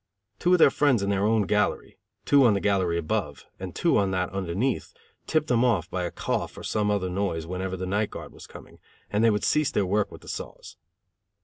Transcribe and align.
Two 0.39 0.53
of 0.53 0.57
their 0.57 0.71
friends 0.71 1.03
in 1.03 1.11
their 1.11 1.27
own 1.27 1.43
gallery, 1.43 1.99
two 2.25 2.43
on 2.43 2.55
the 2.55 2.59
gallery 2.59 2.97
above 2.97 3.45
and 3.59 3.75
two 3.75 3.99
on 3.99 4.09
that 4.09 4.31
underneath, 4.31 4.95
tipped 5.27 5.45
them 5.45 5.63
off, 5.63 5.91
by 5.91 6.05
a 6.05 6.09
cough 6.09 6.57
or 6.57 6.63
some 6.63 6.89
other 6.89 7.07
noise, 7.07 7.45
whenever 7.45 7.77
the 7.77 7.85
night 7.85 8.09
guard 8.09 8.33
was 8.33 8.47
coming; 8.47 8.79
and 9.11 9.23
they 9.23 9.29
would 9.29 9.43
cease 9.43 9.69
their 9.69 9.85
work 9.85 10.11
with 10.11 10.21
the 10.21 10.27
saws. 10.27 10.75